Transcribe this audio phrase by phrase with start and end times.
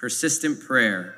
[0.00, 1.14] persistent prayer.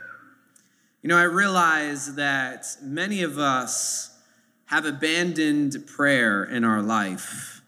[1.03, 4.19] You know, I realize that many of us
[4.67, 7.63] have abandoned prayer in our life.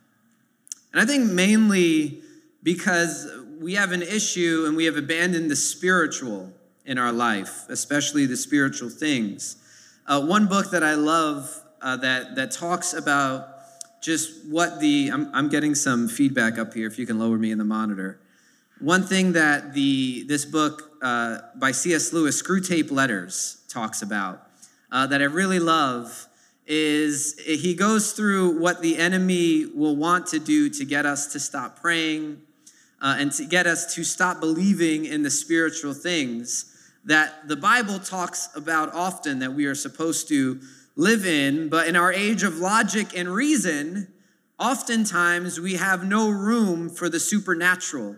[0.93, 2.21] And I think mainly
[2.65, 3.31] because
[3.61, 6.53] we have an issue and we have abandoned the spiritual
[6.85, 9.57] in our life, especially the spiritual things.
[10.07, 13.49] Uh, one book that I love uh, that, that talks about
[14.03, 17.53] just what the, I'm, I'm getting some feedback up here if you can lower me
[17.53, 18.19] in the monitor.
[18.81, 22.15] One thing that the this book uh, by C.S.
[22.15, 24.49] Lewis, Screwtape Letters, talks about
[24.91, 26.29] uh, that I really love
[26.67, 31.39] is he goes through what the enemy will want to do to get us to
[31.39, 32.41] stop praying
[33.03, 36.75] uh, and to get us to stop believing in the spiritual things
[37.05, 40.59] that the Bible talks about often that we are supposed to
[40.97, 41.69] live in.
[41.69, 44.09] But in our age of logic and reason,
[44.59, 48.17] oftentimes we have no room for the supernatural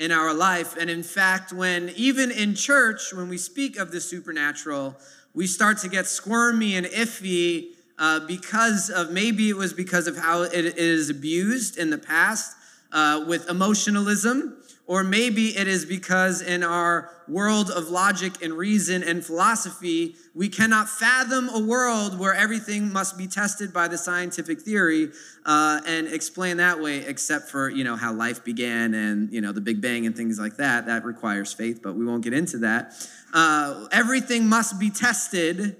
[0.00, 0.76] in our life.
[0.76, 4.96] And in fact, when even in church, when we speak of the supernatural,
[5.34, 10.16] we start to get squirmy and iffy uh, because of maybe it was because of
[10.16, 12.56] how it is abused in the past
[12.92, 14.56] uh, with emotionalism
[14.90, 20.48] or maybe it is because in our world of logic and reason and philosophy, we
[20.48, 25.12] cannot fathom a world where everything must be tested by the scientific theory
[25.46, 29.52] uh, and explain that way, except for you know how life began and you know
[29.52, 30.86] the Big Bang and things like that.
[30.86, 32.92] That requires faith, but we won't get into that.
[33.32, 35.76] Uh, everything must be tested,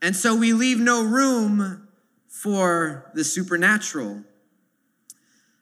[0.00, 1.86] and so we leave no room
[2.26, 4.24] for the supernatural.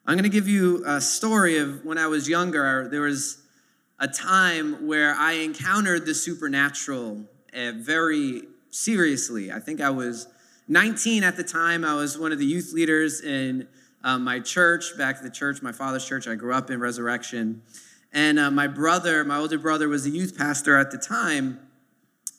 [0.09, 2.87] I'm going to give you a story of when I was younger.
[2.89, 3.43] There was
[3.99, 9.51] a time where I encountered the supernatural uh, very seriously.
[9.51, 10.29] I think I was
[10.69, 11.85] 19 at the time.
[11.85, 13.67] I was one of the youth leaders in
[14.05, 16.29] uh, my church, back at the church, my father's church.
[16.29, 17.63] I grew up in Resurrection.
[18.13, 21.59] And uh, my brother, my older brother, was a youth pastor at the time.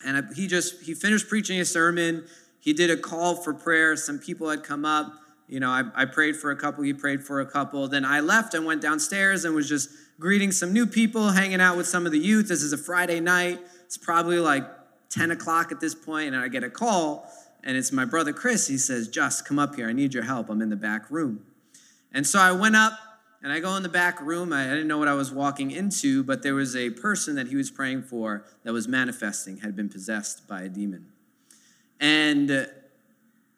[0.06, 2.28] And I, he just, he finished preaching a sermon.
[2.62, 3.98] He did a call for prayer.
[3.98, 5.12] Some people had come up
[5.48, 7.88] you know, I, I prayed for a couple, he prayed for a couple.
[7.88, 11.78] Then I left and went downstairs and was just greeting some new people, hanging out
[11.78, 12.50] with some of the youth.
[12.50, 13.60] This is a Friday night.
[13.86, 14.66] It's probably like
[15.10, 17.32] 10 o'clock at this point, and I get a call,
[17.64, 18.68] and it's my brother Chris.
[18.68, 19.88] He says, Just come up here.
[19.88, 20.50] I need your help.
[20.50, 21.46] I'm in the back room.
[22.12, 22.94] And so I went up
[23.44, 24.52] and I go in the back room.
[24.52, 27.56] I didn't know what I was walking into, but there was a person that he
[27.56, 31.08] was praying for that was manifesting, had been possessed by a demon.
[32.00, 32.66] And uh,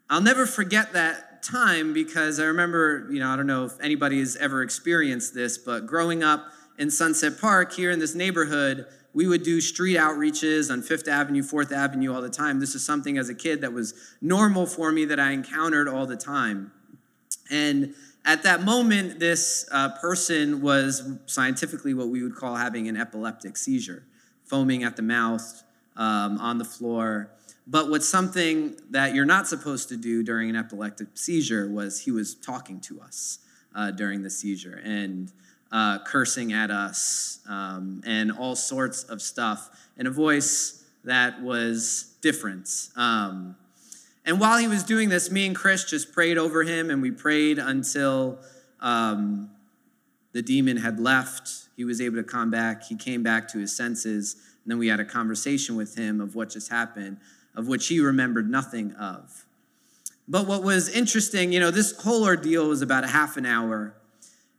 [0.09, 4.19] I'll never forget that time because I remember, you know, I don't know if anybody
[4.19, 6.45] has ever experienced this, but growing up
[6.77, 11.43] in Sunset Park here in this neighborhood, we would do street outreaches on Fifth Avenue,
[11.43, 12.59] Fourth Avenue all the time.
[12.59, 16.05] This is something as a kid that was normal for me that I encountered all
[16.05, 16.71] the time.
[17.49, 17.95] And
[18.25, 23.57] at that moment, this uh, person was scientifically what we would call having an epileptic
[23.57, 24.03] seizure,
[24.45, 25.63] foaming at the mouth,
[25.95, 27.31] um, on the floor.
[27.71, 32.09] But what's something that you're not supposed to do during an epileptic seizure was he
[32.09, 33.39] was talking to us
[33.75, 35.31] uh, during the seizure and
[35.71, 42.15] uh, cursing at us um, and all sorts of stuff in a voice that was
[42.21, 42.89] different.
[42.95, 43.55] Um,
[44.25, 47.11] and while he was doing this, me and Chris just prayed over him and we
[47.11, 48.39] prayed until
[48.79, 49.51] um,
[50.31, 51.67] the demon had left.
[51.77, 52.85] He was able to come back.
[52.85, 54.33] He came back to his senses.
[54.63, 57.17] And then we had a conversation with him of what just happened
[57.59, 59.45] of which he remembered nothing of.
[60.29, 63.93] But what was interesting, you know, this whole ordeal was about a half an hour.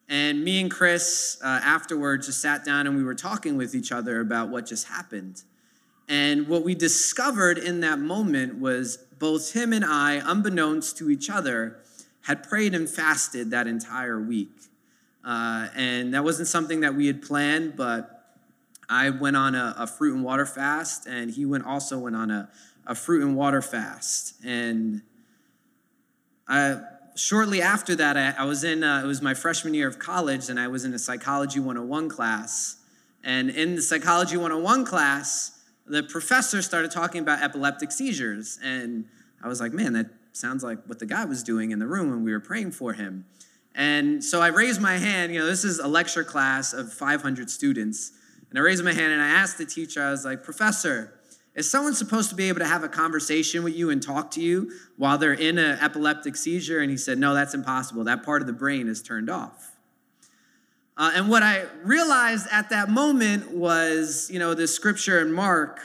[0.06, 3.90] And me and Chris uh, afterwards just sat down and we were talking with each
[3.90, 5.42] other about what just happened.
[6.08, 11.30] And what we discovered in that moment was both him and I, unbeknownst to each
[11.30, 11.78] other,
[12.22, 14.52] had prayed and fasted that entire week.
[15.24, 18.20] Uh, and that wasn't something that we had planned, but
[18.90, 22.32] I went on a, a, fruit and water fast, and he went also went on
[22.32, 22.50] a,
[22.86, 24.34] a fruit and water fast.
[24.44, 25.02] And
[26.48, 26.80] I,
[27.16, 30.48] shortly after that, I, I was in, uh, it was my freshman year of college,
[30.48, 32.76] and I was in a Psychology 101 class.
[33.22, 38.58] And in the Psychology 101 class, the professor started talking about epileptic seizures.
[38.62, 39.04] And
[39.42, 42.10] I was like, man, that sounds like what the guy was doing in the room
[42.10, 43.26] when we were praying for him.
[43.74, 45.32] And so I raised my hand.
[45.32, 48.12] You know, this is a lecture class of 500 students.
[48.48, 51.19] And I raised my hand and I asked the teacher, I was like, Professor,
[51.54, 54.40] is someone supposed to be able to have a conversation with you and talk to
[54.40, 56.80] you while they're in an epileptic seizure?
[56.80, 58.04] And he said, No, that's impossible.
[58.04, 59.76] That part of the brain is turned off.
[60.96, 65.80] Uh, and what I realized at that moment was, you know, the scripture in Mark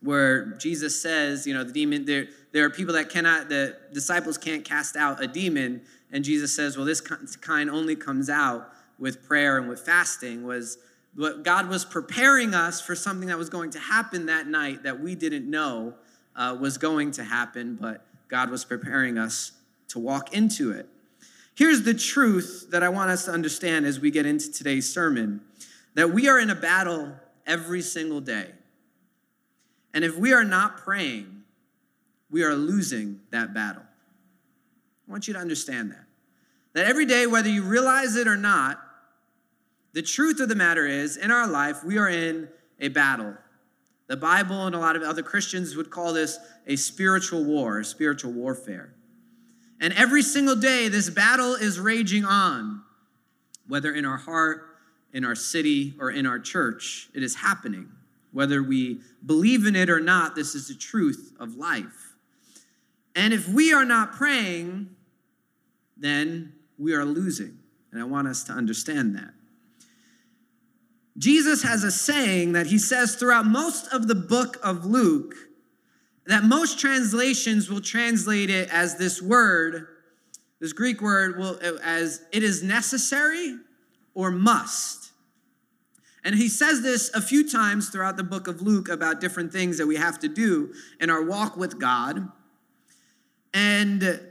[0.00, 4.38] where Jesus says, you know, the demon, there, there are people that cannot, the disciples
[4.38, 5.82] can't cast out a demon.
[6.12, 10.78] And Jesus says, well, this kind only comes out with prayer and with fasting, was
[11.14, 15.00] but God was preparing us for something that was going to happen that night that
[15.00, 15.94] we didn't know
[16.36, 19.52] uh, was going to happen, but God was preparing us
[19.88, 20.88] to walk into it.
[21.54, 25.40] Here's the truth that I want us to understand as we get into today's sermon
[25.94, 27.12] that we are in a battle
[27.46, 28.52] every single day.
[29.92, 31.42] And if we are not praying,
[32.30, 33.82] we are losing that battle.
[35.08, 36.04] I want you to understand that.
[36.74, 38.80] That every day, whether you realize it or not,
[39.92, 42.48] the truth of the matter is, in our life, we are in
[42.80, 43.34] a battle.
[44.06, 47.84] The Bible and a lot of other Christians would call this a spiritual war, a
[47.84, 48.94] spiritual warfare.
[49.80, 52.82] And every single day, this battle is raging on,
[53.66, 54.64] whether in our heart,
[55.12, 57.08] in our city, or in our church.
[57.14, 57.88] It is happening.
[58.32, 62.14] Whether we believe in it or not, this is the truth of life.
[63.14, 64.90] And if we are not praying,
[65.96, 67.58] then we are losing.
[67.90, 69.32] And I want us to understand that.
[71.18, 75.34] Jesus has a saying that he says throughout most of the book of Luke
[76.26, 79.88] that most translations will translate it as this word,
[80.60, 83.56] this Greek word, will, as it is necessary
[84.14, 85.12] or must.
[86.22, 89.78] And he says this a few times throughout the book of Luke about different things
[89.78, 92.28] that we have to do in our walk with God.
[93.54, 94.27] And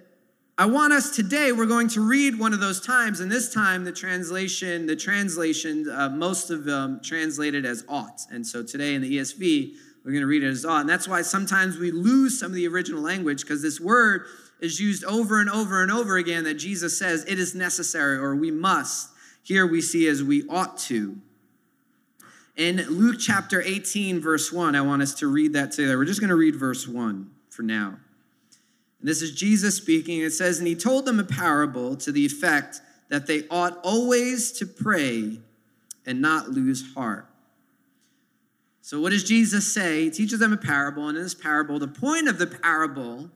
[0.59, 3.83] I want us today, we're going to read one of those times, and this time
[3.83, 8.21] the translation, the translation, uh, most of them translated as ought.
[8.31, 10.81] And so today in the ESV, we're going to read it as ought.
[10.81, 14.25] And that's why sometimes we lose some of the original language because this word
[14.59, 18.35] is used over and over and over again that Jesus says it is necessary or
[18.35, 19.11] we must.
[19.43, 21.17] Here we see as we ought to.
[22.55, 25.99] In Luke chapter 18, verse 1, I want us to read that together.
[25.99, 27.99] We're just going to read verse 1 for now.
[28.99, 30.21] And this is Jesus speaking.
[30.21, 34.51] It says, And he told them a parable to the effect that they ought always
[34.53, 35.39] to pray
[36.05, 37.27] and not lose heart.
[38.81, 40.05] So, what does Jesus say?
[40.05, 41.07] He teaches them a parable.
[41.07, 43.29] And in this parable, the point of the parable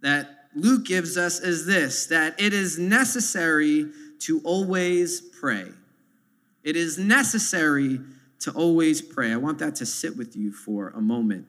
[0.00, 3.86] that Luke gives us is this that it is necessary
[4.20, 5.66] to always pray.
[6.62, 8.00] It is necessary
[8.40, 9.32] to always pray.
[9.32, 11.46] I want that to sit with you for a moment.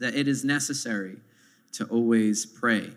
[0.00, 1.18] That it is necessary
[1.72, 2.90] to always pray.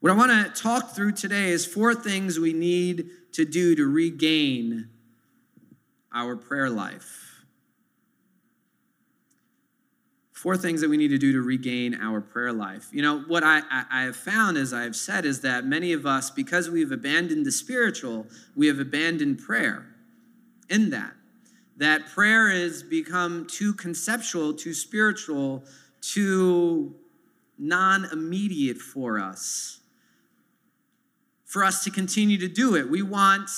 [0.00, 3.86] What I want to talk through today is four things we need to do to
[3.86, 4.88] regain
[6.12, 7.42] our prayer life.
[10.32, 12.88] Four things that we need to do to regain our prayer life.
[12.92, 16.04] You know, what I, I, I have found, as I've said, is that many of
[16.04, 19.86] us, because we've abandoned the spiritual, we have abandoned prayer
[20.68, 21.14] in that.
[21.78, 25.64] That prayer has become too conceptual, too spiritual,
[26.02, 26.94] too
[27.58, 29.80] non immediate for us.
[31.44, 33.48] For us to continue to do it, we want,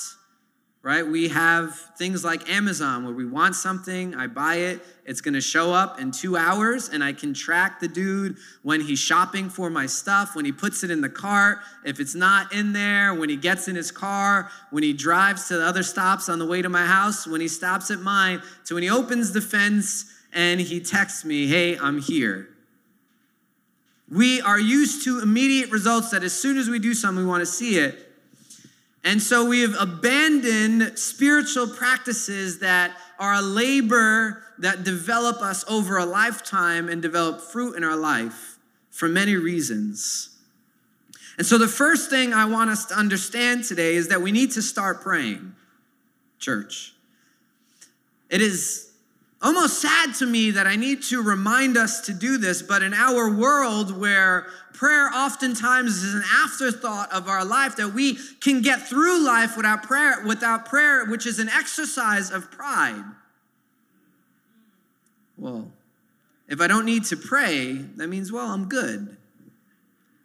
[0.83, 1.05] right?
[1.05, 5.73] We have things like Amazon where we want something, I buy it, it's gonna show
[5.73, 9.87] up in two hours, and I can track the dude when he's shopping for my
[9.87, 13.35] stuff, when he puts it in the cart, if it's not in there, when he
[13.35, 16.69] gets in his car, when he drives to the other stops on the way to
[16.69, 20.79] my house, when he stops at mine, to when he opens the fence and he
[20.79, 22.49] texts me, hey, I'm here.
[24.09, 27.41] We are used to immediate results that as soon as we do something, we want
[27.41, 28.07] to see it.
[29.03, 35.97] And so we have abandoned spiritual practices that are a labor that develop us over
[35.97, 38.57] a lifetime and develop fruit in our life
[38.89, 40.29] for many reasons.
[41.37, 44.51] And so the first thing I want us to understand today is that we need
[44.53, 45.53] to start praying,
[46.39, 46.93] church.
[48.29, 48.86] It is
[49.41, 52.93] almost sad to me that I need to remind us to do this, but in
[52.93, 58.81] our world where prayer oftentimes is an afterthought of our life, that we can get
[58.81, 63.03] through life without prayer, without prayer, which is an exercise of pride.
[65.37, 65.71] Well,
[66.47, 69.17] if I don't need to pray, that means, well, I'm good.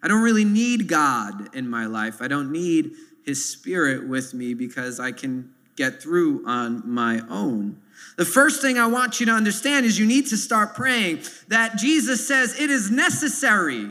[0.03, 2.23] I don't really need God in my life.
[2.23, 2.93] I don't need
[3.25, 7.82] His Spirit with me because I can get through on my own.
[8.17, 11.77] The first thing I want you to understand is you need to start praying that
[11.77, 13.91] Jesus says it is necessary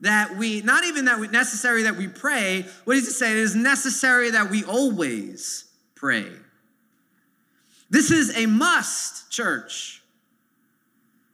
[0.00, 3.32] that we, not even that we, necessary that we pray, what does he say?
[3.32, 5.64] It is necessary that we always
[5.96, 6.30] pray.
[7.90, 9.97] This is a must, church.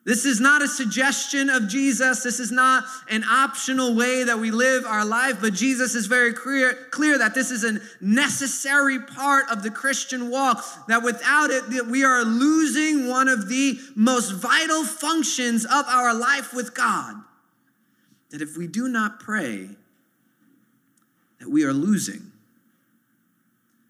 [0.05, 2.23] This is not a suggestion of Jesus.
[2.23, 6.35] This is not an optional way that we live our life, but Jesus is very
[6.35, 11.71] clear, clear that this is a necessary part of the Christian walk, that without it,
[11.71, 17.15] that we are losing one of the most vital functions of our life with God.
[18.29, 19.71] That if we do not pray,
[21.39, 22.31] that we are losing.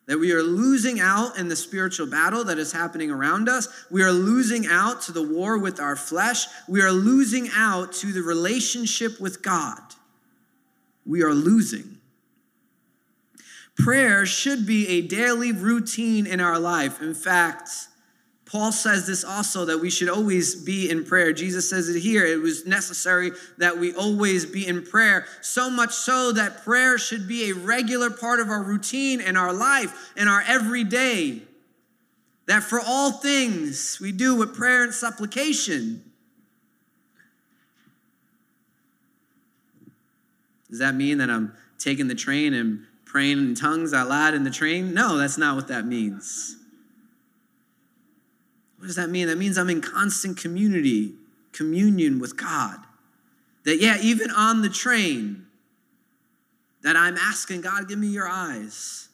[0.07, 3.69] That we are losing out in the spiritual battle that is happening around us.
[3.91, 6.47] We are losing out to the war with our flesh.
[6.69, 9.81] We are losing out to the relationship with God.
[11.07, 11.99] We are losing.
[13.77, 17.01] Prayer should be a daily routine in our life.
[17.03, 17.71] In fact,
[18.47, 21.33] Paul says this also that we should always be in prayer.
[21.33, 22.27] Jesus says it here.
[22.27, 27.27] It was necessary that we always be in prayer, so much so that prayer should
[27.27, 31.43] be a regular part of our routine and our life, and our everyday.
[32.47, 36.05] That for all things we do with prayer and supplication.
[40.69, 44.45] Does that mean that I'm taking the train and praying in tongues out loud in
[44.45, 44.93] the train?
[44.93, 46.57] No, that's not what that means.
[48.85, 49.29] What does that mean?
[49.29, 51.15] That means I'm in constant community,
[51.53, 52.77] communion with God.
[53.65, 55.47] That, yeah, even on the train,
[56.83, 59.09] that I'm asking God, give me your eyes.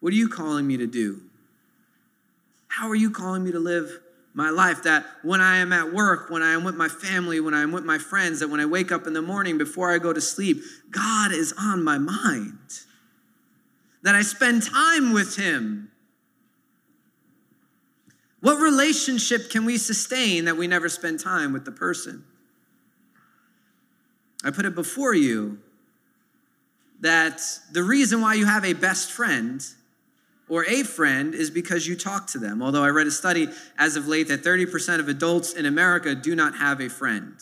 [0.00, 1.22] What are you calling me to do?
[2.68, 3.90] How are you calling me to live
[4.34, 4.82] my life?
[4.82, 7.72] That when I am at work, when I am with my family, when I am
[7.72, 10.20] with my friends, that when I wake up in the morning before I go to
[10.20, 10.58] sleep,
[10.90, 12.58] God is on my mind.
[14.02, 15.90] That I spend time with Him
[18.46, 22.22] what relationship can we sustain that we never spend time with the person?
[24.44, 25.58] I put it before you
[27.00, 27.40] that
[27.72, 29.66] the reason why you have a best friend
[30.48, 32.62] or a friend is because you talk to them.
[32.62, 33.48] Although I read a study
[33.78, 37.34] as of late that 30% of adults in America do not have a friend.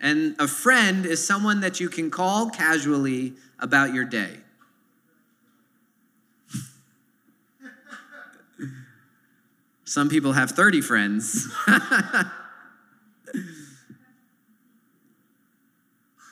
[0.00, 4.38] And a friend is someone that you can call casually about your day.
[9.90, 11.52] Some people have 30 friends.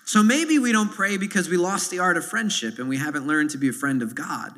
[0.04, 3.26] so maybe we don't pray because we lost the art of friendship and we haven't
[3.26, 4.52] learned to be a friend of God.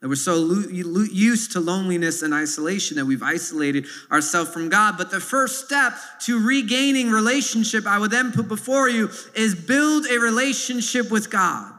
[0.00, 0.34] That we're so
[0.68, 4.98] used to loneliness and isolation that we've isolated ourselves from God.
[4.98, 5.94] But the first step
[6.24, 11.72] to regaining relationship, I would then put before you, is build a relationship with God.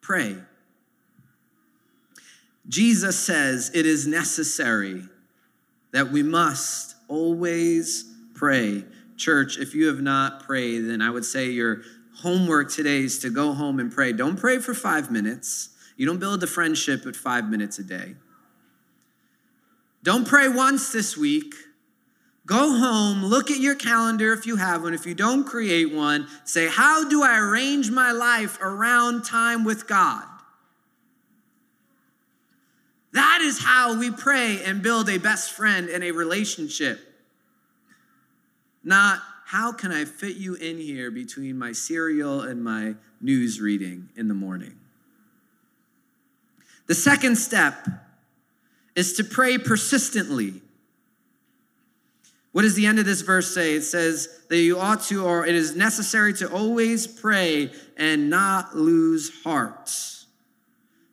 [0.00, 0.38] Pray.
[2.68, 5.04] Jesus says it is necessary
[5.96, 8.84] that we must always pray.
[9.16, 11.80] Church, if you have not prayed, then I would say your
[12.16, 14.12] homework today is to go home and pray.
[14.12, 15.70] Don't pray for five minutes.
[15.96, 18.16] You don't build a friendship at five minutes a day.
[20.02, 21.54] Don't pray once this week.
[22.44, 24.92] Go home, look at your calendar if you have one.
[24.92, 29.86] If you don't create one, say, How do I arrange my life around time with
[29.86, 30.24] God?
[33.16, 37.00] That is how we pray and build a best friend and a relationship.
[38.84, 44.10] Not, how can I fit you in here between my cereal and my news reading
[44.16, 44.78] in the morning?
[46.88, 47.88] The second step
[48.94, 50.60] is to pray persistently.
[52.52, 53.76] What does the end of this verse say?
[53.76, 58.76] It says that you ought to, or it is necessary to always pray and not
[58.76, 59.90] lose heart.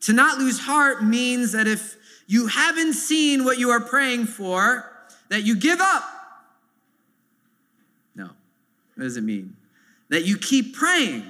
[0.04, 1.96] To not lose heart means that if
[2.28, 4.90] you haven't seen what you are praying for,
[5.30, 6.04] that you give up.
[8.16, 8.26] No.
[8.96, 9.56] What does it mean?
[10.10, 11.24] That you keep praying.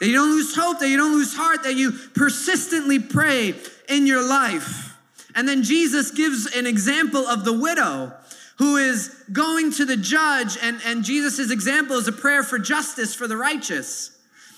[0.00, 3.54] That you don't lose hope, that you don't lose heart, that you persistently pray
[3.88, 4.96] in your life.
[5.36, 8.12] And then Jesus gives an example of the widow
[8.58, 13.14] who is going to the judge, and, and Jesus' example is a prayer for justice
[13.14, 14.13] for the righteous.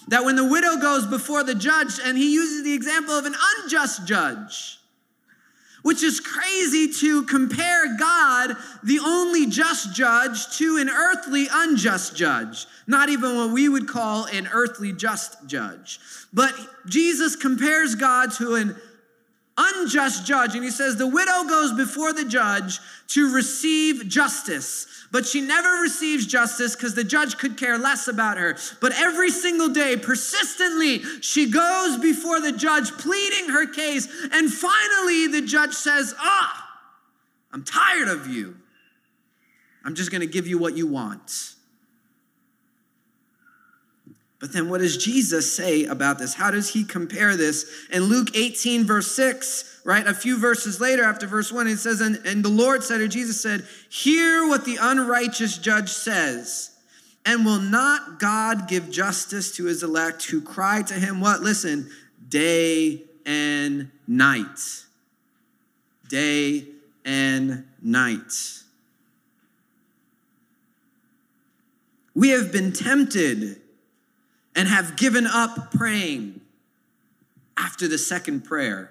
[0.09, 3.35] That when the widow goes before the judge, and he uses the example of an
[3.57, 4.79] unjust judge,
[5.83, 12.67] which is crazy to compare God, the only just judge, to an earthly unjust judge.
[12.89, 16.01] Not even what we would call an earthly just judge.
[16.33, 16.53] But
[16.87, 18.77] Jesus compares God to an
[19.57, 20.55] unjust judge.
[20.55, 24.87] And he says, The widow goes before the judge to receive justice.
[25.13, 28.57] But she never receives justice because the judge could care less about her.
[28.81, 34.09] But every single day, persistently, she goes before the judge pleading her case.
[34.33, 36.81] And finally, the judge says, Ah,
[37.53, 38.57] I'm tired of you.
[39.85, 41.56] I'm just going to give you what you want.
[44.39, 46.35] But then what does Jesus say about this?
[46.35, 47.87] How does he compare this?
[47.91, 50.07] In Luke 18, verse 6, right?
[50.07, 53.09] A few verses later, after verse 1, it says, And, and the Lord said, or
[53.09, 56.73] Jesus said, Hear what the unrighteous judge says.
[57.25, 61.41] And will not God give justice to his elect who cry to him what?
[61.41, 61.91] Listen,
[62.29, 64.85] day and night.
[66.09, 66.69] Day
[67.05, 68.33] and night.
[72.15, 73.61] We have been tempted
[74.57, 76.41] and have given up praying.
[77.59, 78.91] after the second prayer.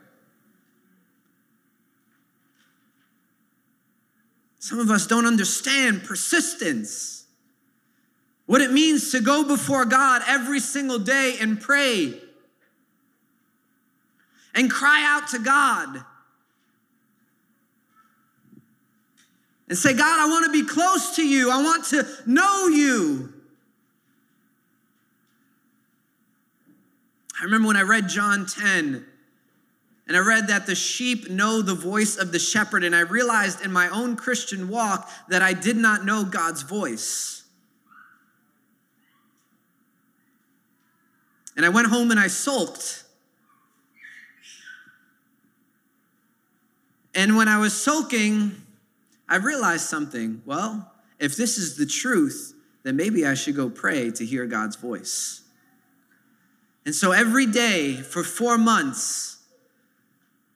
[4.59, 7.25] Some of us don't understand persistence,
[8.47, 12.19] what it means to go before God every single day and pray
[14.55, 16.03] and cry out to God
[19.69, 23.34] and say, God, I want to be close to you, I want to know you.
[27.39, 29.05] I remember when I read John 10
[30.07, 33.65] and I read that the sheep know the voice of the shepherd, and I realized
[33.65, 37.43] in my own Christian walk that I did not know God's voice.
[41.57, 43.03] And I went home and I sulked.
[47.15, 48.61] And when I was sulking,
[49.27, 50.41] I realized something.
[50.45, 54.75] Well, if this is the truth, then maybe I should go pray to hear God's
[54.75, 55.41] voice.
[56.85, 59.37] And so every day for four months,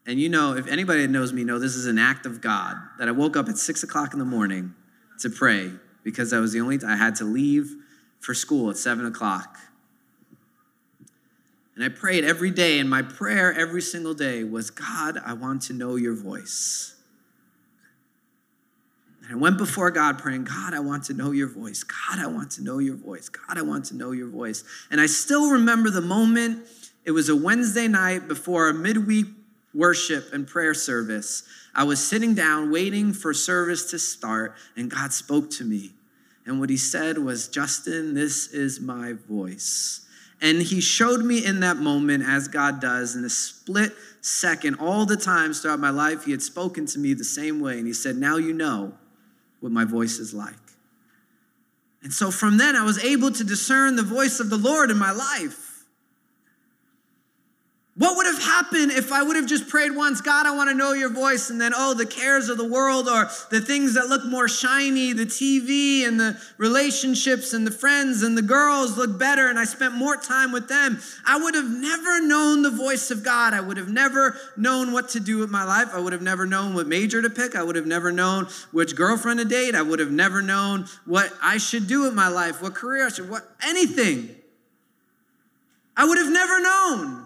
[0.06, 2.76] and you know, if anybody that knows me know this is an act of God,
[3.00, 4.74] that I woke up at six o'clock in the morning
[5.20, 5.72] to pray
[6.04, 7.76] because I was the only I had to leave
[8.20, 9.58] for school at seven o'clock.
[11.76, 15.62] And I prayed every day, and my prayer every single day was God, I want
[15.64, 16.96] to know your voice.
[19.30, 21.84] And I went before God praying, God, I want to know your voice.
[21.84, 23.30] God, I want to know your voice.
[23.30, 24.64] God, I want to know your voice.
[24.90, 26.66] And I still remember the moment.
[27.06, 29.28] It was a Wednesday night before a midweek
[29.72, 31.44] worship and prayer service.
[31.76, 35.92] I was sitting down waiting for service to start, and God spoke to me.
[36.48, 40.08] And what he said was, Justin, this is my voice.
[40.42, 45.06] And he showed me in that moment, as God does, in a split second, all
[45.06, 47.78] the times throughout my life, he had spoken to me the same way.
[47.78, 48.96] And he said, Now you know
[49.60, 50.54] what my voice is like.
[52.02, 54.98] And so from then, I was able to discern the voice of the Lord in
[54.98, 55.69] my life.
[58.00, 60.74] What would have happened if I would have just prayed once, God, I want to
[60.74, 64.08] know your voice, and then, oh, the cares of the world or the things that
[64.08, 69.20] look more shiny, the TV and the relationships and the friends and the girls look
[69.20, 71.02] better, and I spent more time with them?
[71.28, 73.54] I would have never known the voice of God.
[73.54, 75.90] I would have never known what to do with my life.
[75.94, 77.54] I would have never known what major to pick.
[77.54, 79.76] I would have never known which girlfriend to date.
[79.76, 83.10] I would have never known what I should do with my life, what career I
[83.10, 84.38] should, what anything.
[85.98, 87.26] I would have never known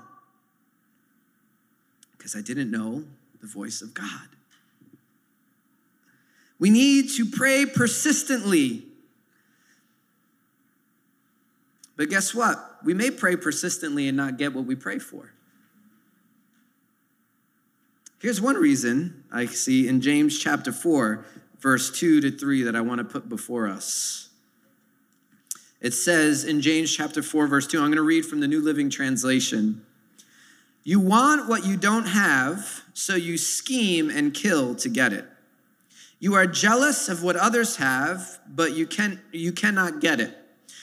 [2.34, 3.04] because I didn't know
[3.42, 4.28] the voice of God.
[6.60, 8.84] We need to pray persistently.
[11.96, 12.78] But guess what?
[12.84, 15.34] We may pray persistently and not get what we pray for.
[18.20, 21.26] Here's one reason I see in James chapter 4,
[21.60, 24.30] verse 2 to 3, that I want to put before us.
[25.82, 28.62] It says in James chapter 4, verse 2, I'm going to read from the New
[28.62, 29.86] Living Translation.
[30.84, 35.26] You want what you don't have, so you scheme and kill to get it.
[36.20, 40.38] You are jealous of what others have, but you, can, you cannot get it.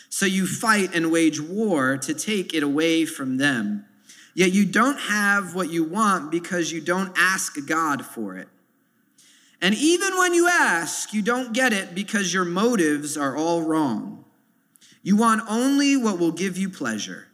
[0.08, 3.86] So you fight and wage war to take it away from them.
[4.34, 8.48] Yet you don't have what you want because you don't ask God for it.
[9.62, 14.24] And even when you ask, you don't get it because your motives are all wrong.
[15.02, 17.29] You want only what will give you pleasure.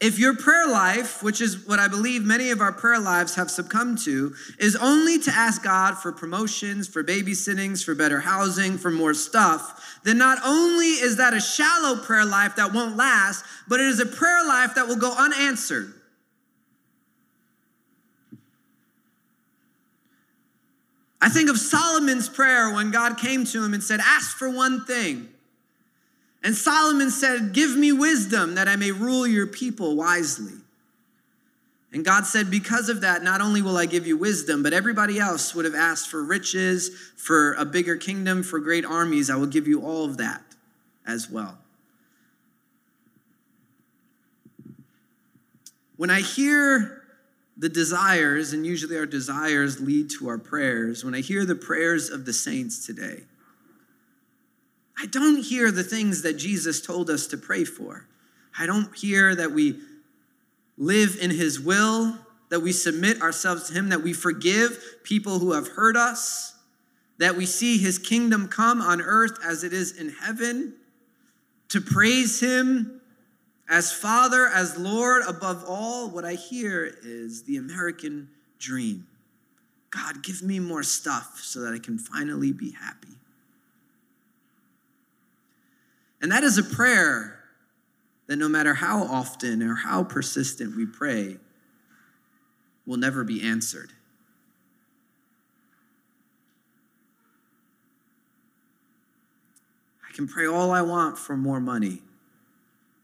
[0.00, 3.50] If your prayer life, which is what I believe many of our prayer lives have
[3.50, 8.90] succumbed to, is only to ask God for promotions, for babysittings, for better housing, for
[8.90, 13.78] more stuff, then not only is that a shallow prayer life that won't last, but
[13.78, 15.92] it is a prayer life that will go unanswered.
[21.20, 24.86] I think of Solomon's prayer when God came to him and said, Ask for one
[24.86, 25.28] thing.
[26.42, 30.54] And Solomon said, Give me wisdom that I may rule your people wisely.
[31.92, 35.18] And God said, Because of that, not only will I give you wisdom, but everybody
[35.18, 39.28] else would have asked for riches, for a bigger kingdom, for great armies.
[39.28, 40.42] I will give you all of that
[41.06, 41.58] as well.
[45.96, 47.02] When I hear
[47.58, 52.08] the desires, and usually our desires lead to our prayers, when I hear the prayers
[52.08, 53.24] of the saints today,
[55.00, 58.06] I don't hear the things that Jesus told us to pray for.
[58.58, 59.80] I don't hear that we
[60.76, 62.18] live in his will,
[62.50, 66.54] that we submit ourselves to him, that we forgive people who have hurt us,
[67.18, 70.74] that we see his kingdom come on earth as it is in heaven,
[71.68, 73.00] to praise him
[73.68, 76.10] as Father, as Lord above all.
[76.10, 79.06] What I hear is the American dream.
[79.90, 83.19] God, give me more stuff so that I can finally be happy.
[86.20, 87.40] And that is a prayer
[88.26, 91.38] that no matter how often or how persistent we pray,
[92.86, 93.92] will never be answered.
[100.08, 102.02] I can pray all I want for more money.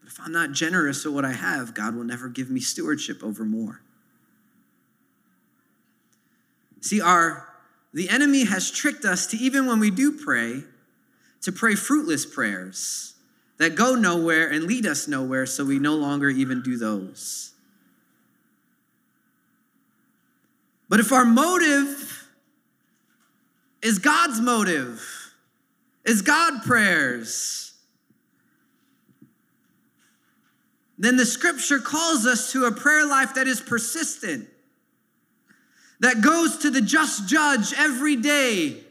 [0.00, 3.22] But if I'm not generous with what I have, God will never give me stewardship
[3.22, 3.80] over more.
[6.80, 7.48] See, our
[7.92, 10.64] the enemy has tricked us to even when we do pray,
[11.46, 13.14] to pray fruitless prayers
[13.58, 17.52] that go nowhere and lead us nowhere, so we no longer even do those.
[20.88, 22.28] But if our motive
[23.80, 25.00] is God's motive,
[26.04, 27.74] is God prayers,
[30.98, 34.48] then the scripture calls us to a prayer life that is persistent,
[36.00, 38.82] that goes to the just judge every day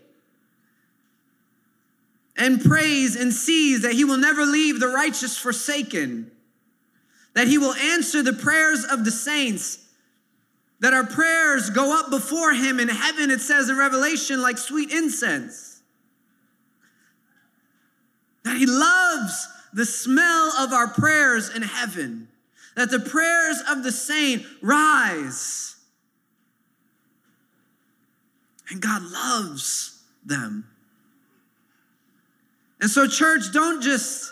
[2.38, 6.32] and prays and sees that he will never leave the righteous forsaken,
[7.34, 9.80] that he will answer the prayers of the saints,
[10.80, 14.92] that our prayers go up before him in heaven, it says in Revelation, like sweet
[14.92, 15.82] incense,
[18.44, 22.28] that he loves the smell of our prayers in heaven,
[22.76, 25.76] that the prayers of the saint rise.
[28.70, 30.66] And God loves them.
[32.86, 34.32] And so, church, don't just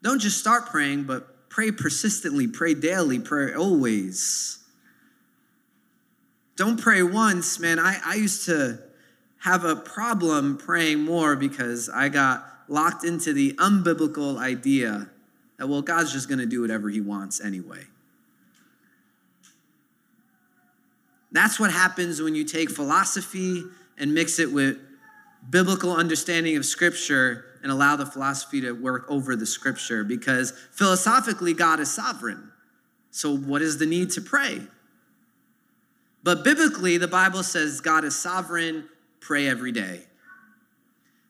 [0.00, 4.64] don't just start praying, but pray persistently, pray daily, pray always.
[6.56, 7.78] Don't pray once, man.
[7.78, 8.78] I, I used to
[9.40, 15.10] have a problem praying more because I got locked into the unbiblical idea
[15.58, 17.84] that, well, God's just going to do whatever he wants anyway.
[21.30, 23.64] That's what happens when you take philosophy
[23.98, 24.78] and mix it with
[25.50, 31.52] biblical understanding of Scripture and allow the philosophy to work over the Scripture because philosophically,
[31.52, 32.50] God is sovereign.
[33.10, 34.60] So, what is the need to pray?
[36.22, 38.88] But biblically, the Bible says God is sovereign,
[39.20, 40.02] pray every day.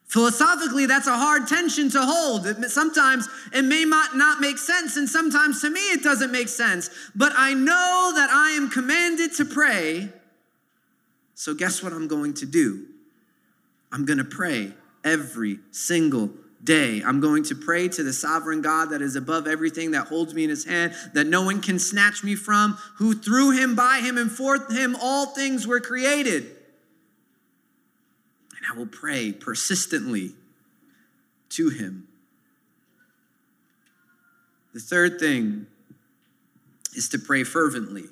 [0.06, 2.46] Philosophically, that's a hard tension to hold.
[2.70, 6.90] Sometimes it may not make sense, and sometimes to me it doesn't make sense.
[7.14, 10.08] But I know that I am commanded to pray.
[11.34, 12.86] So, guess what I'm going to do?
[13.96, 14.72] I'm going to pray
[15.04, 16.30] every single
[16.62, 17.02] day.
[17.02, 20.44] I'm going to pray to the sovereign God that is above everything, that holds me
[20.44, 24.18] in his hand, that no one can snatch me from, who through him, by him,
[24.18, 26.42] and for him all things were created.
[26.42, 26.52] And
[28.70, 30.34] I will pray persistently
[31.50, 32.06] to him.
[34.74, 35.68] The third thing
[36.94, 38.04] is to pray fervently.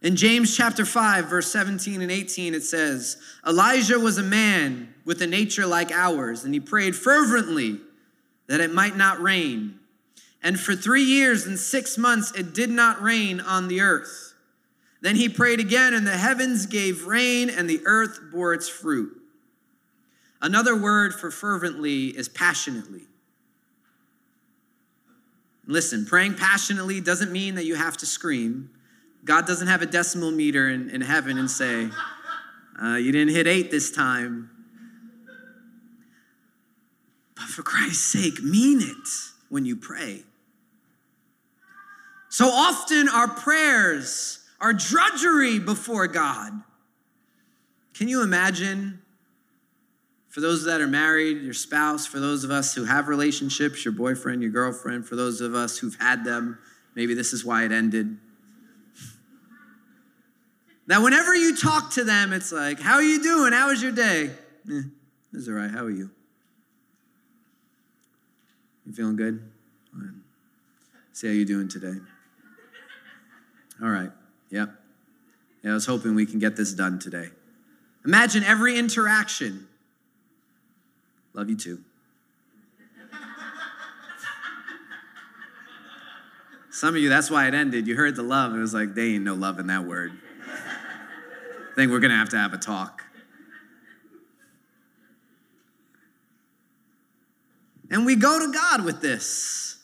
[0.00, 5.20] In James chapter 5, verse 17 and 18, it says, Elijah was a man with
[5.22, 7.80] a nature like ours, and he prayed fervently
[8.46, 9.80] that it might not rain.
[10.40, 14.34] And for three years and six months it did not rain on the earth.
[15.00, 19.20] Then he prayed again, and the heavens gave rain, and the earth bore its fruit.
[20.40, 23.02] Another word for fervently is passionately.
[25.66, 28.70] Listen, praying passionately doesn't mean that you have to scream.
[29.24, 31.90] God doesn't have a decibel meter in, in heaven and say,
[32.82, 34.50] uh, You didn't hit eight this time.
[37.34, 39.08] But for Christ's sake, mean it
[39.48, 40.22] when you pray.
[42.28, 46.52] So often our prayers are drudgery before God.
[47.94, 49.00] Can you imagine?
[50.28, 53.92] For those that are married, your spouse, for those of us who have relationships, your
[53.92, 56.58] boyfriend, your girlfriend, for those of us who've had them,
[56.94, 58.18] maybe this is why it ended.
[60.88, 63.52] That whenever you talk to them, it's like, How are you doing?
[63.52, 64.30] How was your day?
[64.70, 64.82] Eh,
[65.34, 65.70] it's all right.
[65.70, 66.10] How are you?
[68.86, 69.42] You feeling good?
[69.94, 70.14] Right.
[71.12, 71.92] See how you doing today.
[73.82, 74.10] All right.
[74.50, 74.70] Yep.
[75.62, 77.28] Yeah, I was hoping we can get this done today.
[78.06, 79.68] Imagine every interaction.
[81.34, 81.80] Love you too.
[86.70, 87.86] Some of you, that's why it ended.
[87.86, 88.54] You heard the love.
[88.54, 90.12] It was like, they ain't no love in that word
[91.78, 93.04] think we're going to have to have a talk.
[97.88, 99.76] And we go to God with this.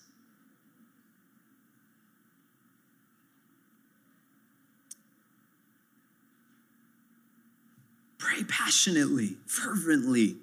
[8.18, 10.34] Pray passionately, fervently.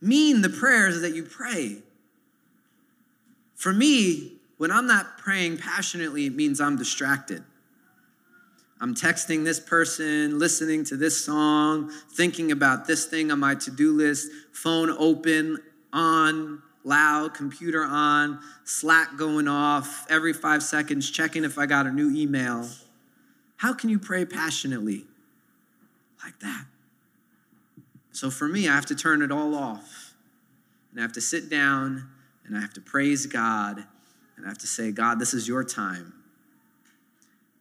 [0.00, 1.82] Mean the prayers that you pray.
[3.56, 7.44] For me, when I'm not praying passionately, it means I'm distracted.
[8.80, 13.70] I'm texting this person, listening to this song, thinking about this thing on my to
[13.70, 15.58] do list, phone open
[15.92, 21.92] on, loud, computer on, Slack going off, every five seconds checking if I got a
[21.92, 22.68] new email.
[23.56, 25.06] How can you pray passionately
[26.22, 26.64] like that?
[28.12, 30.14] So for me, I have to turn it all off.
[30.90, 32.08] And I have to sit down
[32.44, 33.84] and I have to praise God
[34.36, 36.12] and I have to say, God, this is your time.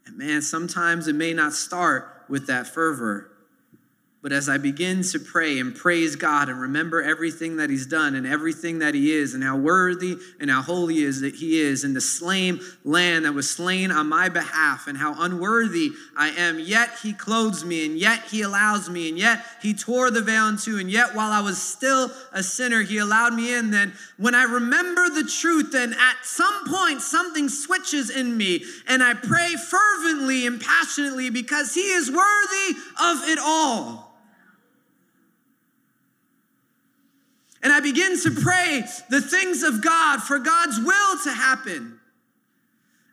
[0.06, 3.32] And man, sometimes it may not start with that fervor,
[4.24, 8.16] but as I begin to pray and praise God and remember everything that He's done
[8.16, 11.84] and everything that He is and how worthy and how holy is that He is
[11.84, 16.58] and the slain lamb that was slain on my behalf and how unworthy I am,
[16.58, 20.48] yet He clothes me and yet He allows me and yet He tore the veil
[20.48, 23.72] in two and yet while I was still a sinner, He allowed me in.
[23.72, 29.04] Then when I remember the truth, then at some point something switches in me and
[29.04, 34.12] I pray fervently and passionately because He is worthy of it all.
[37.63, 41.99] And I begin to pray the things of God for God's will to happen.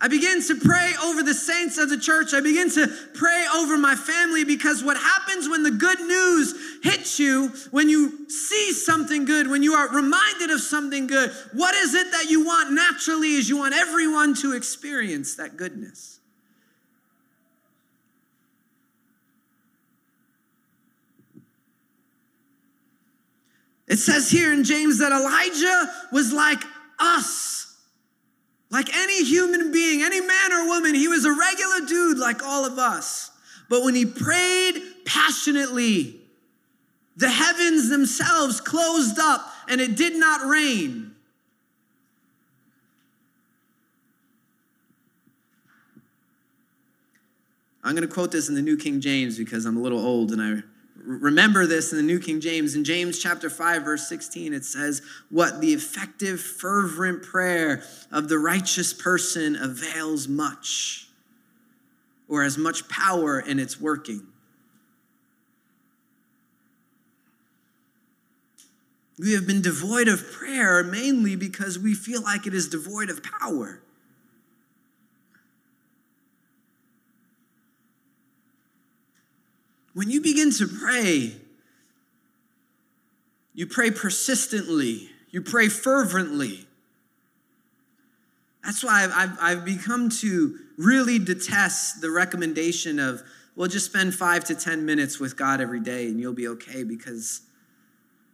[0.03, 2.33] I begin to pray over the saints of the church.
[2.33, 7.19] I begin to pray over my family because what happens when the good news hits
[7.19, 11.95] you, when you see something good, when you are reminded of something good, what is
[11.95, 16.20] it that you want naturally is you want everyone to experience that goodness.
[23.91, 26.63] It says here in James that Elijah was like
[27.01, 27.77] us,
[28.71, 30.95] like any human being, any man or woman.
[30.95, 33.33] He was a regular dude like all of us.
[33.69, 36.21] But when he prayed passionately,
[37.17, 41.13] the heavens themselves closed up and it did not rain.
[47.83, 50.31] I'm going to quote this in the New King James because I'm a little old
[50.31, 50.63] and I
[51.05, 52.75] remember this in the New King James.
[52.75, 58.39] In James chapter 5, verse 16, it says, What the effective, fervent prayer of the
[58.39, 61.09] righteous person avails much,
[62.29, 64.27] or has much power in its working.
[69.19, 73.23] We have been devoid of prayer mainly because we feel like it is devoid of
[73.23, 73.83] power.
[79.95, 81.37] When you begin to pray,
[83.55, 86.67] you pray persistently, you pray fervently.
[88.65, 93.23] That's why I've, I've, I've, become to really detest the recommendation of,
[93.57, 96.85] well, just spend five to 10 minutes with God every day and you'll be okay.
[96.85, 97.41] Because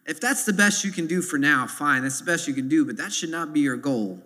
[0.05, 2.69] if that's the best you can do for now, fine, that's the best you can
[2.69, 4.21] do, but that should not be your goal.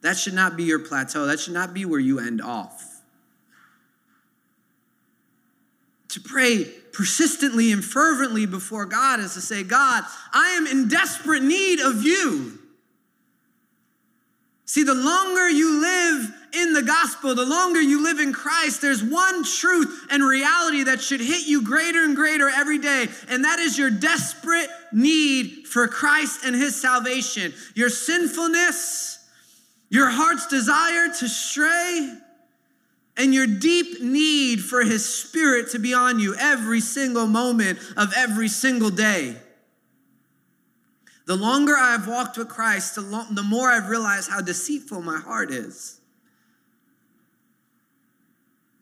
[0.00, 1.26] That should not be your plateau.
[1.26, 2.91] That should not be where you end off.
[6.12, 11.42] To pray persistently and fervently before God is to say, God, I am in desperate
[11.42, 12.58] need of you.
[14.64, 19.02] See, the longer you live in the gospel, the longer you live in Christ, there's
[19.02, 23.58] one truth and reality that should hit you greater and greater every day, and that
[23.58, 27.52] is your desperate need for Christ and his salvation.
[27.74, 29.18] Your sinfulness,
[29.90, 32.14] your heart's desire to stray,
[33.16, 38.12] and your deep need for his spirit to be on you every single moment of
[38.16, 39.36] every single day.
[41.26, 45.20] The longer I've walked with Christ, the, lo- the more I've realized how deceitful my
[45.20, 46.00] heart is.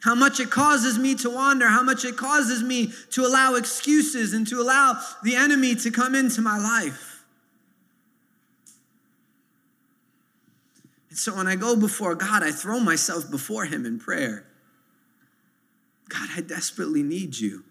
[0.02, 4.32] How much it causes me to wander, how much it causes me to allow excuses
[4.32, 7.09] and to allow the enemy to come into my life.
[11.10, 14.46] And so when I go before God, I throw myself before Him in prayer.
[16.08, 17.64] God, I desperately need you.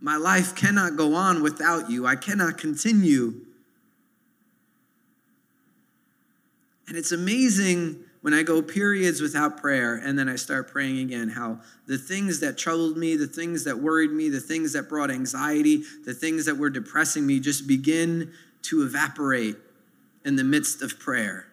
[0.00, 2.06] My life cannot go on without you.
[2.06, 3.42] I cannot continue.
[6.88, 11.28] And it's amazing when I go periods without prayer and then I start praying again,
[11.28, 15.10] how the things that troubled me, the things that worried me, the things that brought
[15.10, 19.56] anxiety, the things that were depressing me just begin to evaporate
[20.24, 21.49] in the midst of prayer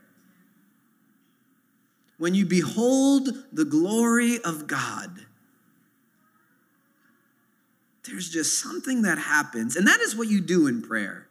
[2.17, 5.25] when you behold the glory of God,
[8.06, 9.75] there's just something that happens.
[9.75, 11.27] And that is what you do in prayer.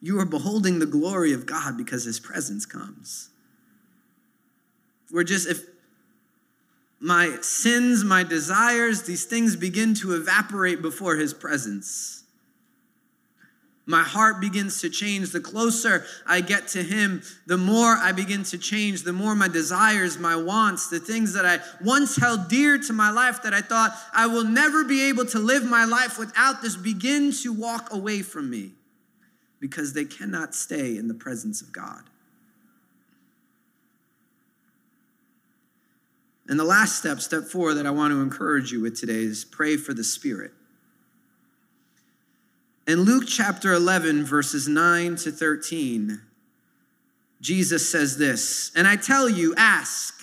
[0.00, 3.30] You are beholding the glory of God because his presence comes.
[5.10, 5.60] We're just, if
[7.00, 12.17] my sins, my desires, these things begin to evaporate before his presence
[13.88, 15.30] my heart begins to change.
[15.30, 19.48] The closer I get to Him, the more I begin to change, the more my
[19.48, 23.62] desires, my wants, the things that I once held dear to my life that I
[23.62, 27.92] thought I will never be able to live my life without this begin to walk
[27.92, 28.72] away from me.
[29.60, 32.02] because they cannot stay in the presence of God.
[36.48, 39.44] And the last step, step four, that I want to encourage you with today is
[39.44, 40.52] pray for the Spirit.
[42.88, 46.22] In Luke chapter 11, verses 9 to 13,
[47.38, 50.22] Jesus says this And I tell you, ask,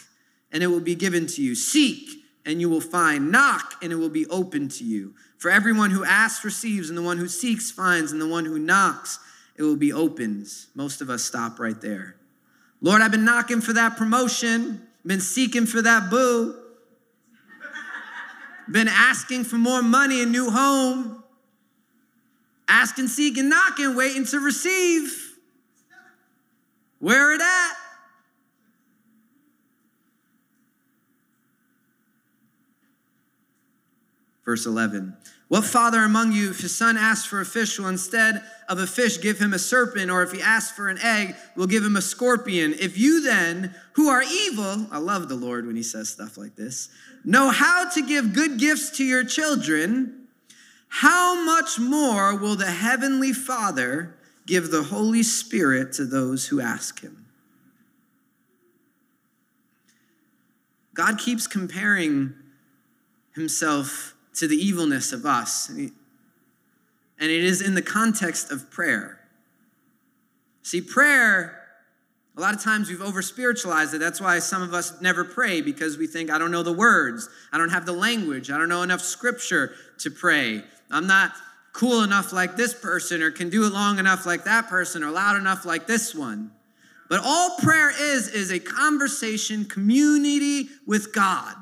[0.51, 1.54] and it will be given to you.
[1.54, 2.10] Seek,
[2.43, 3.32] and you will find.
[3.32, 5.13] Knock, and it will be open to you.
[5.38, 8.58] For everyone who asks receives, and the one who seeks finds, and the one who
[8.58, 9.19] knocks,
[9.56, 10.47] it will be opened.
[10.73, 12.15] Most of us stop right there.
[12.82, 16.60] Lord, I've been knocking for that promotion, been seeking for that boo,
[18.71, 21.21] been asking for more money, a new home,
[22.67, 25.38] asking, seeking, knocking, waiting to receive.
[26.99, 27.73] Where it at?
[34.45, 35.15] Verse 11.
[35.47, 38.88] What father among you, if his son asks for a fish, will instead of a
[38.88, 40.10] fish give him a serpent?
[40.10, 42.73] Or if he asks for an egg, will give him a scorpion?
[42.80, 46.56] If you then, who are evil, I love the Lord when he says stuff like
[46.56, 46.89] this,
[47.23, 50.25] know how to give good gifts to your children,
[50.99, 54.15] how much more will the heavenly Father
[54.47, 57.25] give the Holy Spirit to those who ask him?
[60.93, 62.34] God keeps comparing
[63.34, 65.67] himself to the evilness of us.
[65.67, 65.91] And,
[67.19, 69.19] it is in the context of prayer.
[70.63, 71.64] See, prayer,
[72.38, 74.00] a lot of times we've over spiritualized it.
[74.00, 77.30] That's why some of us never pray because we think, I don't know the words,
[77.54, 80.63] I don't have the language, I don't know enough scripture to pray.
[80.91, 81.32] I'm not
[81.71, 85.12] cool enough like this person, or can do it long enough like that person, or
[85.12, 86.52] loud enough like this one.
[87.10, 91.56] But all prayer is, is a conversation, community with God.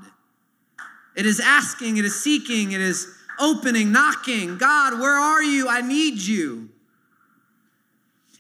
[1.15, 4.57] It is asking, it is seeking, it is opening, knocking.
[4.57, 5.67] God, where are you?
[5.67, 6.69] I need you.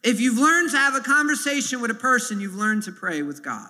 [0.03, 3.41] If you've learned to have a conversation with a person, you've learned to pray with
[3.41, 3.69] God.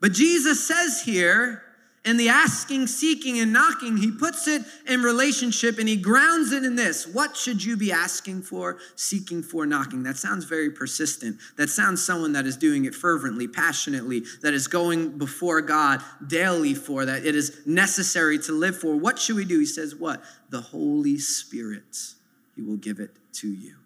[0.00, 1.62] But Jesus says here,
[2.02, 6.64] in the asking, seeking, and knocking, he puts it in relationship and he grounds it
[6.64, 7.06] in this.
[7.06, 10.02] What should you be asking for, seeking for, knocking?
[10.02, 11.36] That sounds very persistent.
[11.58, 16.72] That sounds someone that is doing it fervently, passionately, that is going before God daily
[16.72, 18.96] for, that it is necessary to live for.
[18.96, 19.60] What should we do?
[19.60, 20.22] He says, What?
[20.48, 22.14] The Holy Spirit.
[22.56, 23.76] He will give it to you.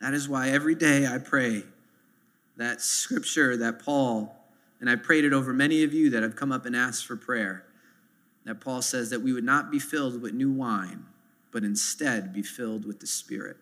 [0.00, 1.62] That is why every day I pray
[2.56, 4.36] that scripture that Paul
[4.80, 7.16] and I prayed it over many of you that have come up and asked for
[7.16, 7.64] prayer.
[8.44, 11.06] That Paul says that we would not be filled with new wine,
[11.50, 13.56] but instead be filled with the Spirit.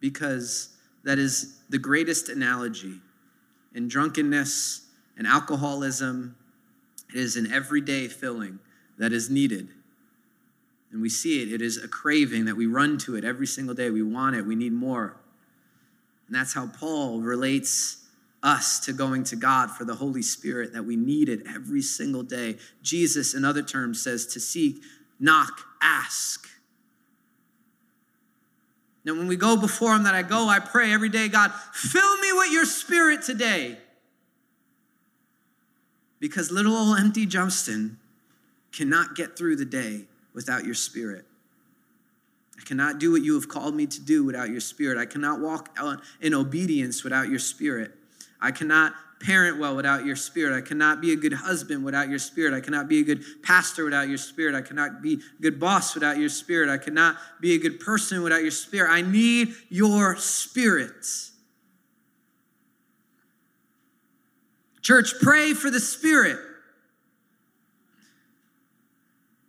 [0.00, 0.70] Because
[1.02, 3.00] that is the greatest analogy
[3.74, 4.86] in drunkenness
[5.18, 6.36] and alcoholism.
[7.10, 8.60] It is an everyday filling
[8.96, 9.68] that is needed.
[10.94, 13.74] And we see it, it is a craving that we run to it every single
[13.74, 13.90] day.
[13.90, 15.16] We want it, we need more.
[16.28, 18.06] And that's how Paul relates
[18.44, 22.22] us to going to God for the Holy Spirit, that we need it every single
[22.22, 22.58] day.
[22.80, 24.82] Jesus, in other terms, says to seek,
[25.18, 26.46] knock, ask.
[29.04, 32.18] Now, when we go before Him, that I go, I pray every day, God, fill
[32.18, 33.78] me with your Spirit today.
[36.20, 37.98] Because little old empty Justin
[38.70, 41.24] cannot get through the day without your Spirit.
[42.58, 44.98] I cannot do what you have called me to do without your Spirit.
[44.98, 45.76] I cannot walk
[46.20, 47.92] in obedience without your Spirit.
[48.40, 48.94] I cannot
[49.24, 50.56] parent well without your spirit.
[50.56, 52.54] I cannot be a good husband without your spirit.
[52.54, 54.54] I cannot be a good pastor without your spirit.
[54.54, 56.68] I cannot be a good boss without your spirit.
[56.68, 58.90] I cannot be a good person without your spirit.
[58.90, 61.06] I need your spirit.
[64.82, 66.38] Church, pray for the spirit.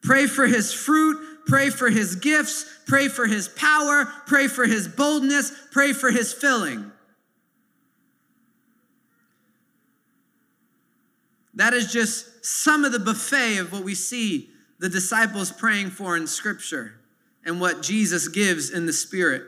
[0.06, 1.18] Pray for his fruit.
[1.48, 2.66] Pray for his gifts.
[2.86, 4.06] Pray for his power.
[4.28, 5.52] Pray for his boldness.
[5.72, 6.92] Pray for his filling.
[11.56, 16.18] That is just some of the buffet of what we see the disciples praying for
[16.18, 17.00] in Scripture
[17.46, 19.44] and what Jesus gives in the Spirit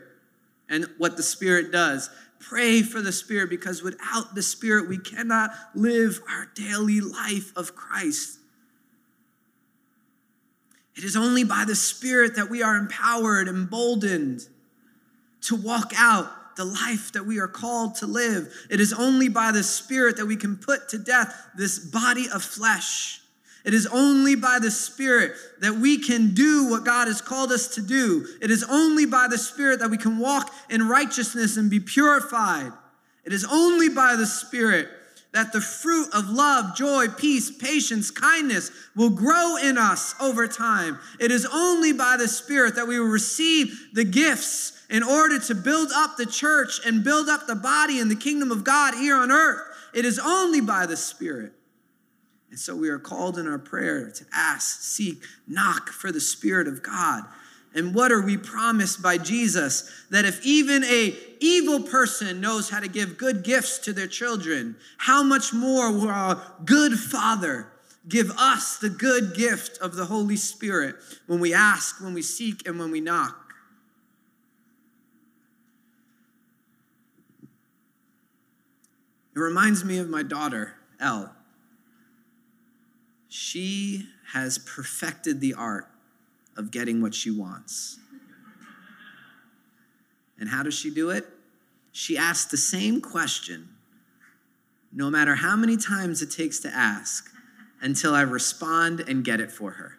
[0.69, 2.09] and what the Spirit does.
[2.39, 7.75] Pray for the Spirit because without the Spirit, we cannot live our daily life of
[7.75, 8.36] Christ.
[10.97, 14.47] It is only by the Spirit that we are empowered, emboldened
[15.41, 18.51] to walk out the life that we are called to live.
[18.71, 22.43] It is only by the Spirit that we can put to death this body of
[22.43, 23.21] flesh.
[23.63, 27.75] It is only by the Spirit that we can do what God has called us
[27.75, 28.25] to do.
[28.41, 32.71] It is only by the Spirit that we can walk in righteousness and be purified.
[33.23, 34.89] It is only by the Spirit
[35.37, 40.97] that the fruit of love, joy, peace, patience, kindness will grow in us over time.
[41.19, 45.53] It is only by the Spirit that we will receive the gifts in order to
[45.53, 49.15] build up the church and build up the body and the kingdom of God here
[49.15, 49.61] on earth.
[49.93, 51.53] It is only by the Spirit.
[52.49, 56.67] And so we are called in our prayer to ask, seek, knock for the Spirit
[56.67, 57.21] of God.
[57.77, 59.87] And what are we promised by Jesus?
[60.09, 64.75] That if even a evil person knows how to give good gifts to their children,
[64.97, 67.71] how much more will our good Father
[68.09, 70.95] give us the good gift of the Holy Spirit
[71.27, 73.53] when we ask, when we seek, and when we knock?
[79.35, 81.31] It reminds me of my daughter, Elle.
[83.29, 85.91] She has perfected the art
[86.57, 87.99] of getting what she wants.
[90.39, 91.27] And how does she do it?
[91.91, 93.69] She asks the same question,
[94.93, 97.29] no matter how many times it takes to ask,
[97.81, 99.93] until I respond and get it for her.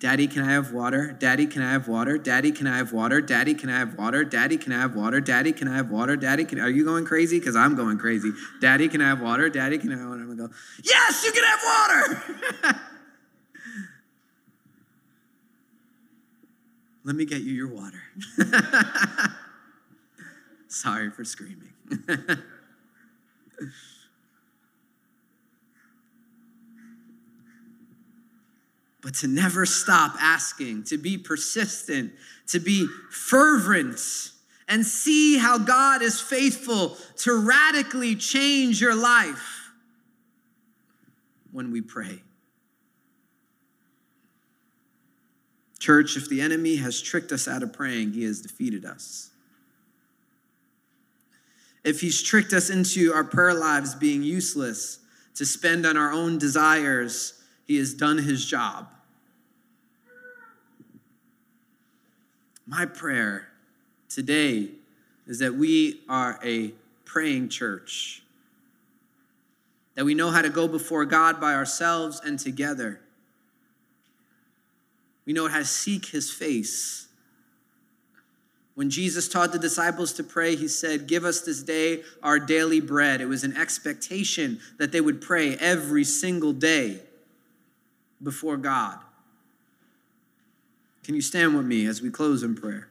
[0.00, 1.16] Daddy, can I have water?
[1.18, 2.18] Daddy, can I have water?
[2.18, 3.22] Daddy, can I have water?
[3.22, 4.24] Daddy, can I have water?
[4.24, 5.20] Daddy, can I have water?
[5.20, 6.16] Daddy, can I have water?
[6.16, 7.38] Daddy, can are you going crazy?
[7.38, 8.32] Because I'm going crazy.
[8.60, 9.48] Daddy, can I have water?
[9.48, 10.20] Daddy, can I have water?
[10.20, 12.80] I'm gonna go, yes, you can have water.
[17.04, 18.02] Let me get you your water.
[20.68, 21.74] Sorry for screaming.
[29.02, 32.12] but to never stop asking, to be persistent,
[32.48, 34.00] to be fervent,
[34.66, 39.70] and see how God is faithful to radically change your life
[41.52, 42.22] when we pray.
[45.84, 49.28] Church, if the enemy has tricked us out of praying, he has defeated us.
[51.84, 55.00] If he's tricked us into our prayer lives being useless
[55.34, 57.34] to spend on our own desires,
[57.66, 58.88] he has done his job.
[62.66, 63.48] My prayer
[64.08, 64.70] today
[65.26, 66.72] is that we are a
[67.04, 68.22] praying church,
[69.96, 73.02] that we know how to go before God by ourselves and together.
[75.26, 77.08] We know how to seek his face.
[78.74, 82.80] When Jesus taught the disciples to pray, he said, Give us this day our daily
[82.80, 83.20] bread.
[83.20, 87.00] It was an expectation that they would pray every single day
[88.22, 88.98] before God.
[91.04, 92.88] Can you stand with me as we close in prayer?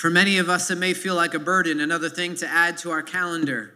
[0.00, 2.90] For many of us, it may feel like a burden, another thing to add to
[2.90, 3.74] our calendar.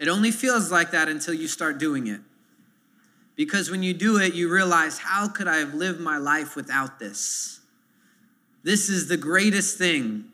[0.00, 2.18] It only feels like that until you start doing it.
[3.36, 6.98] Because when you do it, you realize, how could I have lived my life without
[6.98, 7.60] this?
[8.64, 10.24] This is the greatest thing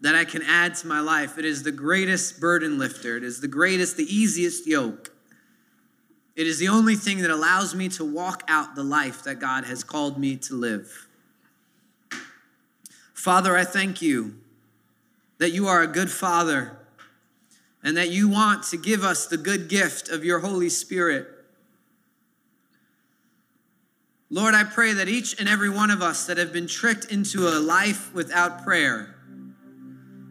[0.00, 1.38] that I can add to my life.
[1.38, 5.14] It is the greatest burden lifter, it is the greatest, the easiest yoke.
[6.34, 9.66] It is the only thing that allows me to walk out the life that God
[9.66, 11.06] has called me to live.
[13.20, 14.36] Father, I thank you
[15.36, 16.78] that you are a good father
[17.82, 21.28] and that you want to give us the good gift of your Holy Spirit.
[24.30, 27.46] Lord, I pray that each and every one of us that have been tricked into
[27.46, 29.14] a life without prayer,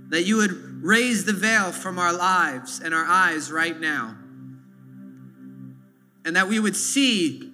[0.08, 4.16] that you would raise the veil from our lives and our eyes right now.
[6.26, 7.52] And that we would see,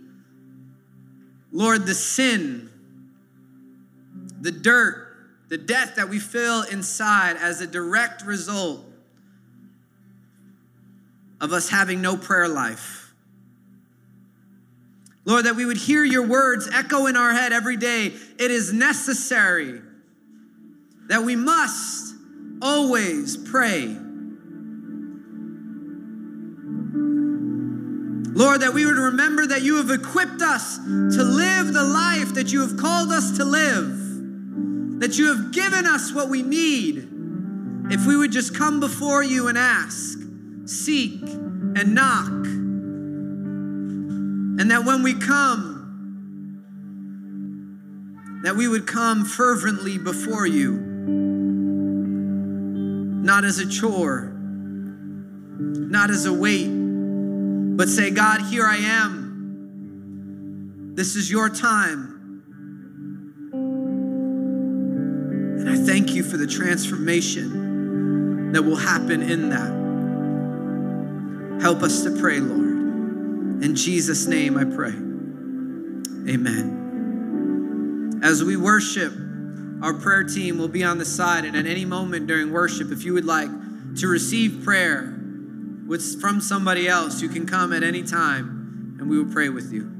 [1.51, 2.69] Lord, the sin,
[4.39, 5.04] the dirt,
[5.49, 8.83] the death that we feel inside as a direct result
[11.41, 13.13] of us having no prayer life.
[15.25, 18.13] Lord, that we would hear your words echo in our head every day.
[18.39, 19.81] It is necessary
[21.07, 22.15] that we must
[22.61, 23.97] always pray.
[28.35, 32.51] Lord, that we would remember that you have equipped us to live the life that
[32.51, 33.97] you have called us to live,
[34.99, 37.07] that you have given us what we need
[37.91, 40.19] if we would just come before you and ask,
[40.65, 42.31] seek, and knock.
[44.57, 45.73] And that when we come,
[48.43, 50.93] that we would come fervently before you
[53.25, 54.31] not as a chore,
[55.57, 56.69] not as a weight,
[57.75, 59.15] but say, God, here I am.
[60.93, 62.14] This is your time.
[65.65, 69.71] And I thank you for the transformation that will happen in that.
[71.63, 73.63] Help us to pray, Lord.
[73.63, 74.93] In Jesus' name I pray.
[76.31, 78.19] Amen.
[78.21, 79.11] As we worship,
[79.81, 83.03] our prayer team will be on the side, and at any moment during worship, if
[83.03, 83.49] you would like
[83.95, 85.17] to receive prayer
[85.87, 89.73] with, from somebody else, you can come at any time and we will pray with
[89.73, 89.94] you.